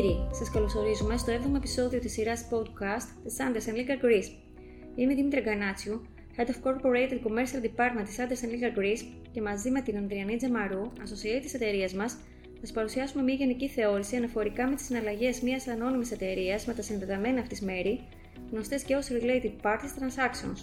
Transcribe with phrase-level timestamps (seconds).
[0.00, 4.30] κύριοι, σας καλωσορίζουμε στο 7ο επεισόδιο της σειράς podcast The Sanders Legal Greece.
[4.94, 6.02] Είμαι η Δήμητρα Γκανάτσιου,
[6.36, 10.36] Head of Corporate and Commercial Department της Sanders Legal Greece και μαζί με την Ανδριανή
[10.36, 12.12] Τζαμαρού, associate της εταιρείας μας,
[12.42, 16.82] θα σας παρουσιάσουμε μια γενική θεώρηση αναφορικά με τις συναλλαγές μιας ανώνυμης εταιρείας με τα
[16.82, 18.00] συνδεδεμένα αυτής μέρη,
[18.50, 20.58] γνωστές και ως Related Parties Transactions.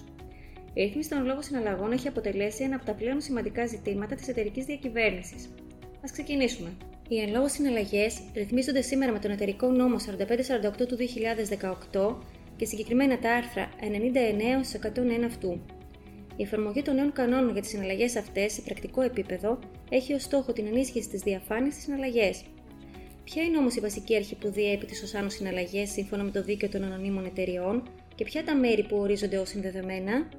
[0.73, 4.65] Η ρύθμιση των λόγων συναλλαγών έχει αποτελέσει ένα από τα πλέον σημαντικά ζητήματα της εταιρικής
[4.65, 5.45] διακυβέρνησης.
[5.97, 6.69] Α ξεκινήσουμε.
[7.09, 10.97] Οι εν λόγω συναλλαγές ρυθμίζονται σήμερα με τον εταιρικό νόμο 4548 του
[11.91, 12.15] 2018
[12.55, 14.63] και συγκεκριμένα τα άρθρα 99
[15.21, 15.59] 101 αυτού.
[16.35, 20.53] Η εφαρμογή των νέων κανόνων για τις συναλλαγές αυτές σε πρακτικό επίπεδο έχει ως στόχο
[20.53, 22.43] την ενίσχυση της διαφάνειας στις συναλλαγές.
[23.23, 26.69] Ποια είναι όμως η βασική αρχή που διέπει τις ως συναλλαγές σύμφωνα με το δίκαιο
[26.69, 27.83] των ανωνύμων εταιριών
[28.15, 30.29] και ποια τα μέρη που ορίζονται ως συνδεδεμένα,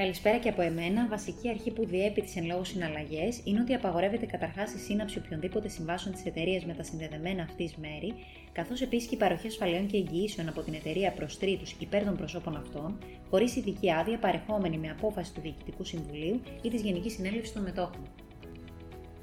[0.00, 1.06] Καλησπέρα και από εμένα.
[1.08, 5.68] Βασική αρχή που διέπει τις εν λόγω συναλλαγές είναι ότι απαγορεύεται καταρχάς η σύναψη οποιονδήποτε
[5.68, 8.14] συμβάσεων της εταιρείας με τα συνδεδεμένα αυτής μέρη,
[8.52, 12.16] καθώς επίσης και η παροχή ασφαλιών και εγγυήσεων από την εταιρεία προς τρίτους υπέρ των
[12.16, 12.98] προσώπων αυτών,
[13.30, 18.02] χωρίς ειδική άδεια παρεχόμενη με απόφαση του Διοικητικού Συμβουλίου ή της Γενικής Συνέλευσης των Μετόχων.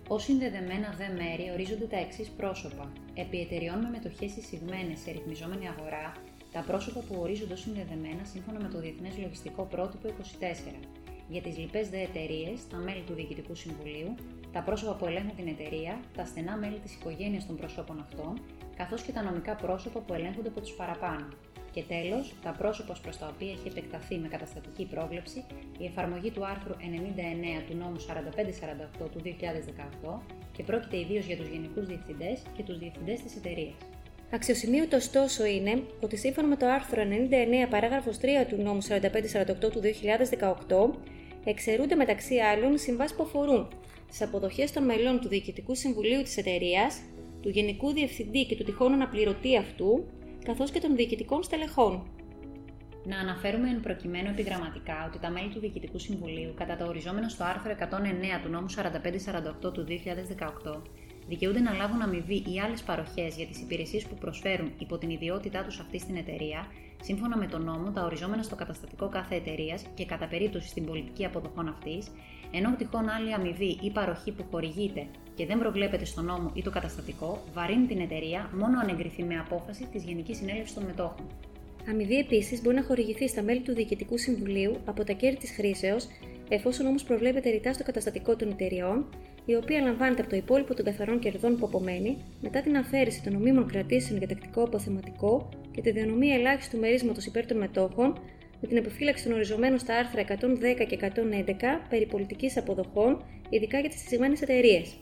[0.07, 2.91] Ω συνδεδεμένα δε μέρη ορίζονται τα εξής πρόσωπα.
[3.13, 6.11] Επί εταιριών με μετοχές εισηγμένες σε ρυθμιζόμενη αγορά,
[6.57, 10.13] τα πρόσωπα που ορίζονται ως συνδεδεμένα σύμφωνα με το Διεθνές Λογιστικό Πρότυπο 24.
[11.29, 14.15] Για τις λοιπές δε εταιρείες, τα μέλη του Διοικητικού Συμβουλίου,
[14.51, 18.33] τα πρόσωπα που ελέγχουν την εταιρεία, τα στενά μέλη της οικογένειας των προσώπων αυτών,
[18.75, 21.27] καθώς και τα νομικά πρόσωπα που ελέγχονται από τους παραπάνω.
[21.71, 25.45] Και τέλος, τα πρόσωπα προς τα οποία έχει επεκταθεί με καταστατική πρόβλεψη
[25.77, 27.99] η εφαρμογή του άρθρου 99 του νόμου
[29.03, 29.21] 4548 του
[30.03, 30.21] 2018
[30.55, 33.75] και πρόκειται ιδίως για τους γενικούς διευθυντές και τους διευθυντές της εταιρείας.
[34.31, 37.03] Αξιοσημείωτος ωστόσο είναι ότι σύμφωνα με το άρθρο
[37.65, 38.89] 99 παράγραφος 3 του νόμου 4548
[39.59, 39.81] του
[40.69, 40.99] 2018
[41.43, 43.67] εξαιρούνται μεταξύ άλλων συμβάσεις που αφορούν
[44.09, 47.01] τις αποδοχές των μελών του Διοικητικού Συμβουλίου της εταιρείας,
[47.41, 50.05] του Γενικού Διευθυντή και του τυχόν αναπληρωτή αυτού,
[50.45, 52.07] καθώς και των διοικητικών στελεχών.
[53.05, 57.43] Να αναφέρουμε εν προκειμένου επιγραμματικά ότι τα μέλη του Διοικητικού Συμβουλίου, κατά το οριζόμενο στο
[57.43, 58.67] άρθρο 109 του νόμου
[59.67, 59.85] 4548 του
[60.65, 60.81] 2018,
[61.27, 65.63] δικαιούνται να λάβουν αμοιβή ή άλλες παροχές για τις υπηρεσίες που προσφέρουν υπό την ιδιότητά
[65.63, 66.67] τους αυτή στην εταιρεία,
[67.01, 71.25] σύμφωνα με τον νόμο, τα οριζόμενα στο καταστατικό κάθε εταιρείας και κατά περίπτωση στην πολιτική
[71.25, 72.07] αποδοχών αυτής,
[72.51, 75.05] ενώ τυχόν άλλη αμοιβή ή παροχή που χορηγείται
[75.35, 79.39] και δεν προβλέπεται στο νόμο ή το καταστατικό, βαρύνει την εταιρεία μόνο αν εγκριθεί με
[79.39, 81.25] απόφαση της Γενικής Συνέλευσης των Μετόχων.
[81.89, 86.07] Αμοιβή επίσης μπορεί να χορηγηθεί στα μέλη του Διοικητικού Συμβουλίου από τα κέρδη της χρήσεως,
[86.49, 89.05] εφόσον όμως προβλέπεται ρητά στο καταστατικό των εταιριών
[89.49, 93.33] η οποία λαμβάνεται από το υπόλοιπο των καθαρών κερδών που απομένει μετά την αφαίρεση των
[93.33, 98.19] νομίμων κρατήσεων για τακτικό αποθεματικό και τη διανομή ελάχιστου μερίσματος υπέρ των μετόχων,
[98.61, 101.11] με την επιφύλαξη των οριζομένων στα άρθρα 110 και 111
[101.89, 104.97] περί πολιτικής αποδοχών, ειδικά για τις συστημένε εταιρείες.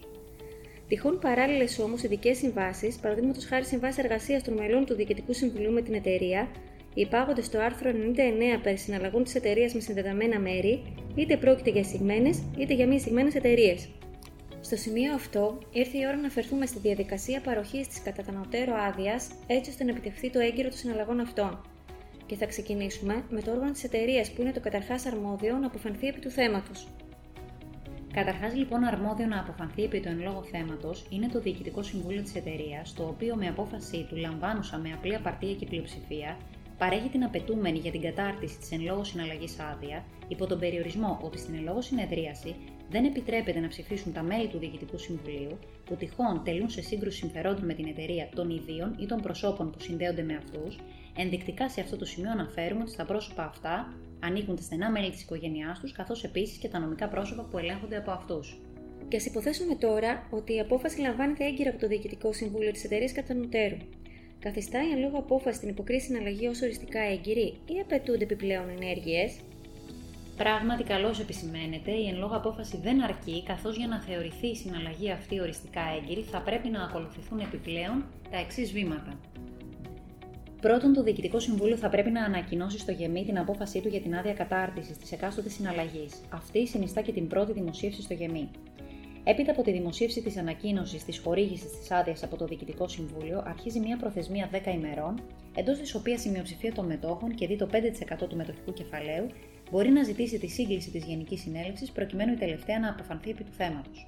[0.88, 5.82] Τυχόν παράλληλες όμως ειδικές συμβάσεις, παραδείγματος χάρη συμβάσεις εργασίας των μελών του Διοικητικού Συμβουλίου με
[5.82, 6.48] την εταιρεία,
[6.94, 10.82] υπάγονται στο άρθρο 99 περί συναλλαγών της εταιρείας με συνδεδεμένα μέρη,
[11.16, 13.90] είτε πρόκειται για εισηγμένες είτε για μη εισηγμένες εταιρείες.
[14.66, 19.70] Στο σημείο αυτό, ήρθε η ώρα να αφαιρθούμε στη διαδικασία παροχής της κατατανωτέρω άδειας, έτσι
[19.70, 21.62] ώστε να επιτευχθεί το έγκυρο των συναλλαγών αυτών.
[22.26, 26.08] Και θα ξεκινήσουμε με το όργανο της εταιρείας που είναι το καταρχάς αρμόδιο να αποφανθεί
[26.08, 26.88] επί του θέματος.
[28.14, 32.36] Καταρχάς, λοιπόν, αρμόδιο να αποφανθεί επί του εν λόγω θέματος είναι το Διοικητικό Συμβούλιο της
[32.36, 36.38] εταιρείας, το οποίο με απόφασή του, λαμβάνουσα με απλή απαρτία και πλειοψηφία,
[36.78, 41.38] παρέχει την απαιτούμενη για την κατάρτιση της εν λόγω συναλλαγής άδεια, υπό τον περιορισμό ότι
[41.38, 42.56] στην εν λόγω συνεδρίαση
[42.90, 47.66] δεν επιτρέπεται να ψηφίσουν τα μέλη του Διοικητικού Συμβουλίου που τυχόν τελούν σε σύγκρουση συμφερόντων
[47.66, 50.80] με την εταιρεία των ιδίων ή των προσώπων που συνδέονται με αυτούς,
[51.18, 55.22] ενδεικτικά σε αυτό το σημείο αναφέρουμε ότι στα πρόσωπα αυτά ανήκουν τα στενά μέλη της
[55.22, 58.60] οικογένειάς τους, καθώς επίσης και τα νομικά πρόσωπα που ελέγχονται από αυτούς.
[59.08, 63.12] Και ας υποθέσουμε τώρα ότι η απόφαση λαμβάνεται έγκυρα από το Διοικητικό Συμβούλιο της εταιρείας
[63.12, 63.78] κατά νοτέρου.
[64.40, 69.40] Καθιστά η εν απόφαση την υποκρίση συναλλαγή ως οριστικά έγκυρη ή απαιτούνται επιπλέον ενέργειες,
[70.36, 75.12] Πράγματι, καλώς επισημαίνεται, η εν λόγω απόφαση δεν αρκεί, καθώς για να θεωρηθεί η συναλλαγή
[75.12, 79.20] αυτή οριστικά έγκυρη θα πρέπει να ακολουθηθούν επιπλέον τα εξής βήματα.
[80.62, 84.16] Πρώτον, το Διοικητικό Συμβούλιο θα πρέπει να ανακοινώσει στο ΓΕΜΗ την απόφασή του για την
[84.16, 86.14] άδεια κατάρτισης της εκάστοτε συναλλαγής.
[86.30, 88.50] Αυτή συνιστά και την πρώτη δημοσίευση στο ΓΕΜΗ.
[89.24, 93.80] Έπειτα από τη δημοσίευση της ανακοίνωσης της χορήγησης της άδειας από το Διοικητικό Συμβούλιο, αρχίζει
[93.80, 95.22] μια προθεσμία 10 ημερών,
[95.56, 99.28] εντός της οποίας η μειοψηφία των μετόχων και δει το 5% του μετοχικού κεφαλαίου
[99.72, 103.52] μπορεί να ζητήσει τη σύγκληση της Γενικής Συνέλευσης προκειμένου η τελευταία να αποφανθεί επί του
[103.52, 104.06] θέματος.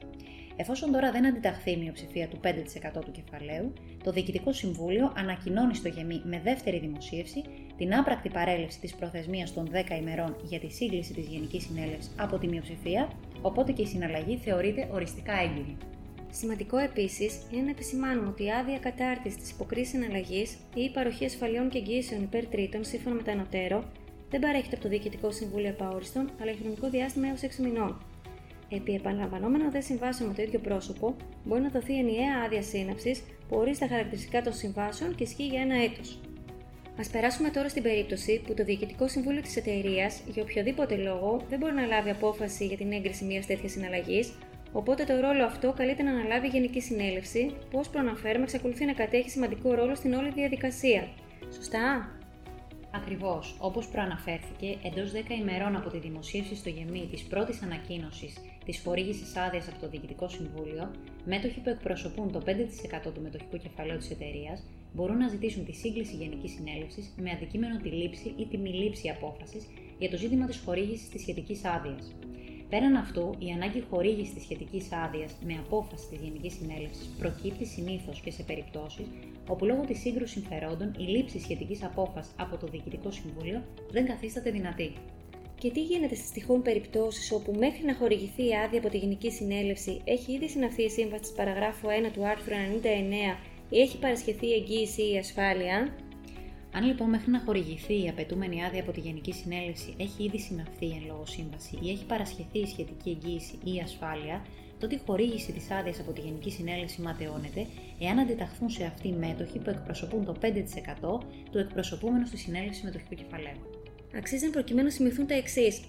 [0.60, 3.74] Εφόσον τώρα δεν αντιταχθεί η μειοψηφία του 5% του κεφαλαίου,
[4.04, 7.44] το Διοικητικό Συμβούλιο ανακοινώνει στο ΓΕΜΗ με δεύτερη δημοσίευση
[7.78, 12.38] την άπρακτη παρέλευση της προθεσμίας των 10 ημερών για τη σύγκληση της Γενικής Συνέλευσης από
[12.38, 13.10] τη μειοψηφία,
[13.42, 15.78] οπότε και η συναλλαγή θεωρείται οριστικά έγκυρη.
[16.32, 21.26] Σημαντικό επίσης είναι να επισημάνουμε ότι η άδεια κατάρτισης της υποκρίσης συναλλαγής ή η παροχή
[21.26, 23.84] ασφαλιών και εγγύσεων υπέρ τρίτων σύμφωνα με τα ανωτέρω
[24.30, 28.02] δεν παρέχεται από το Διοικητικό Συμβούλιο Επαόριστον, αλλά για χρονικό διάστημα έως 6 μηνών.
[28.70, 33.58] Επί επαναλαμβανόμενων δε συμβάσεων με το ίδιο πρόσωπο, μπορεί να δοθεί ενιαία άδεια σύναψης που
[33.58, 36.20] ορίζει τα χαρακτηριστικά των συμβάσεων και ισχύει για ένα έτος.
[37.00, 41.60] Α περάσουμε τώρα στην περίπτωση που το Διοικητικό Συμβούλιο της εταιρείας για οποιοδήποτε λόγο δεν
[41.60, 44.34] μπορεί να λάβει απόφαση για την έγκριση μιας τέτοιας συναλλαγής,
[44.72, 48.94] οπότε το ρόλο αυτό καλείται να αναλάβει η Γενική Συνέλευση, που ως προαναφέρουμε εξακολουθεί να
[48.94, 51.08] κατέχει σημαντικό ρόλο στην όλη διαδικασία.
[51.54, 52.17] Σωστά;
[52.92, 58.82] Ακριβώς, όπως προαναφέρθηκε, εντός 10 ημερών από τη δημοσίευση στο γεμί της πρώτης ανακοίνωσης της
[58.84, 60.92] χορήγησης άδειας από το Διοικητικό Συμβούλιο,
[61.26, 64.64] μέτοχοι που εκπροσωπούν το 5% του μετοχικού κεφαλαίου της εταιρείας
[64.94, 69.10] μπορούν να ζητήσουν τη σύγκληση Γενικής Συνέλευσης με αντικείμενο τη λήψη ή τη μη λήψη
[69.10, 69.68] απόφασης
[70.00, 72.16] για το ζήτημα της χορήγησης της σχετικής άδειας.
[72.70, 78.20] Πέραν αυτού, η ανάγκη χορήγησης της σχετικής άδειας με απόφαση της Γενικής Συνέλευσης προκύπτει συνήθως
[78.20, 79.06] και σε περιπτώσεις
[79.48, 84.52] όπου λόγω της σύγκρουσης συμφερόντων η λήψη σχετικής απόφασης από το Διοικητικό Συμβούλιο δεν καθίσταται
[84.52, 84.94] δυνατή.
[85.60, 89.32] Και τι γίνεται στις τυχόν περιπτώσεις όπου μέχρι να χορηγηθεί η άδεια από τη Γενική
[89.32, 93.38] Συνέλευση έχει ήδη συναυθεί η σύμβαση της παραγράφου 1 του άρθρου 99
[93.70, 95.94] ή έχει παρασχεθεί εγγύηση ή ασφάλεια;
[96.78, 100.86] Αν λοιπόν μέχρι να χορηγηθεί η απαιτούμενη άδεια από τη Γενική Συνέλευση έχει ήδη συναυθεί
[100.86, 104.46] εν λόγω σύμβαση ή έχει παρασχεθεί η σχετική εγγύηση ή ασφάλεια,
[104.80, 107.66] τότε η χορήγηση της άδειας από τη Γενική Συνέλευση ματαιώνεται
[108.00, 110.46] εάν αντιταχθούν σε αυτή οι μέτοχοι που εκπροσωπούν το 5%
[111.52, 113.62] του εκπροσωπούμενου στη συνέλευση μετοχικού κεφαλαίου.
[114.16, 115.82] Αξίζει να προκειμένου να σημειωθούν τα εξής.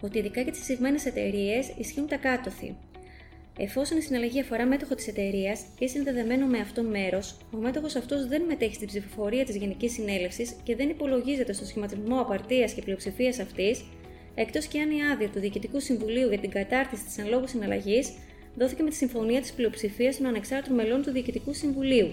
[0.00, 2.76] Ότι ειδικά για τις εισηγμένε εταιρείες ισχύουν τα κάτωθι.
[3.58, 8.26] Εφόσον η συναλλαγή αφορά μέτοχο της εταιρείας ή συνδεδεμένο με αυτόν μέρος, ο μέτοχος αυτός
[8.26, 13.38] δεν μετέχει στην ψηφοφορία της Γενικής Συνέλευσης και δεν υπολογίζεται στο σχηματισμό απαρτίας και πλειοψηφίας
[13.38, 13.84] αυτής,
[14.34, 18.12] εκτός και αν η άδεια του Διοικητικού Συμβουλίου για την κατάρτιση της ανλόγου συναλλαγής
[18.56, 22.08] δόθηκε με τη συμφωνία της πλειοψηφίας των ανεξάρτητων μελών του Διοικητικού Συμβουλίου.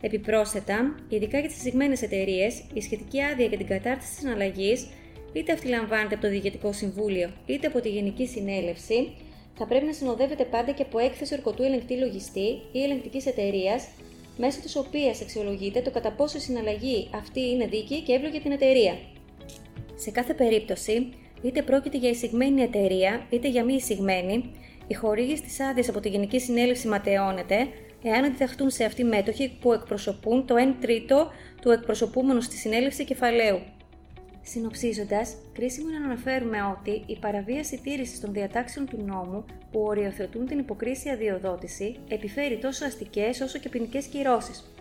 [0.00, 4.86] Επιπρόσθετα, ειδικά για τις συζυγμένε εταιρείες, η σχετική άδεια για την κατάρτιση της συναλλαγής,
[5.32, 9.12] είτε αυτή λαμβάνεται από το Διοικητικό Συμβούλιο είτε από τη Γενική Συνέλευση,
[9.62, 13.88] θα πρέπει να συνοδεύεται πάντα και από έκθεση ορκωτού ελεγκτή λογιστή ή ελεγκτικής εταιρείας,
[14.36, 18.40] μέσω της οποίας αξιολογείται το κατά πόσο η συναλλαγή αυτή είναι δίκαιη και εύλογη για
[18.40, 18.98] την εταιρεία.
[19.94, 21.12] Σε κάθε περίπτωση,
[21.42, 24.50] είτε πρόκειται για εισηγμένη εταιρεία είτε για μη εισηγμένη,
[24.86, 27.68] η χορήγηση της άδειας από τη Γενική Συνέλευση ματαιώνεται
[28.02, 31.30] εάν αντιταχθούν σε αυτή μέτοχοι που εκπροσωπούν το 1 τρίτο
[31.60, 33.60] του εκπροσωπούμενου στη συνέλευση κεφαλαίου.
[34.52, 40.46] Συνοψίζοντας, κρίσιμο είναι να αναφέρουμε ότι η παραβίαση τήρησης των διατάξεων του νόμου που οριοθετούν
[40.46, 44.72] την υποκρίση αδειοδότηση επιφέρει τόσο αστικές όσο και ποινικές κυρώσεις.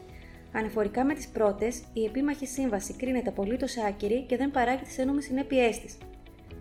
[0.51, 5.23] Αναφορικά με τις πρώτες, η επίμαχη σύμβαση κρίνεται απολύτως άκυρη και δεν παράγει τις ένομες
[5.23, 5.97] συνέπειές της.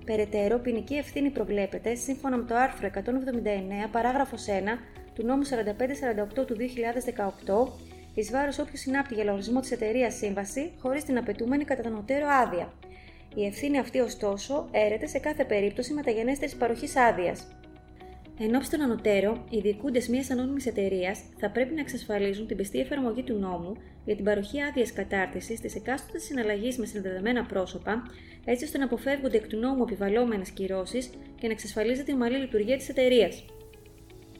[0.04, 4.78] Περαιτέρω, ποινική ευθύνη προβλέπεται σύμφωνα με το άρθρο 179, παράγραφος 1
[5.14, 7.72] του νόμου 4548 του 2018
[8.14, 12.72] εις βάρος όποιου συνάπτει για λογαριασμό της εταιρείας σύμβαση χωρίς την απαιτούμενη κατανοτέρω άδεια.
[13.38, 17.46] Η ευθύνη αυτή, ωστόσο, έρεται σε κάθε περίπτωση μεταγενέστερη παροχής άδειας.
[18.38, 22.78] Εν ώψη των ανωτέρων, οι διοικούντες μιας ανώνυμης εταιρείας θα πρέπει να εξασφαλίζουν την πιστή
[22.78, 23.72] εφαρμογή του νόμου
[24.04, 28.02] για την παροχή άδειας κατάρτισης της εκάστοτε συναλλαγής με συνδεδεμένα πρόσωπα,
[28.44, 32.76] έτσι ώστε να αποφεύγονται εκ του νόμου επιβαλλόμενες κυρώσεις και να εξασφαλίζεται η ομαλή λειτουργία
[32.76, 33.44] της εταιρείας.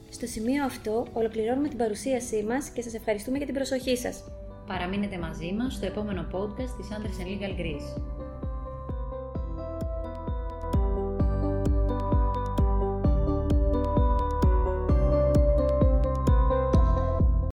[0.09, 4.23] Στο σημείο αυτό ολοκληρώνουμε την παρουσίασή μας και σας ευχαριστούμε για την προσοχή σας.
[4.67, 8.28] Παραμείνετε μαζί μας στο επόμενο podcast της Andres Legal Greece.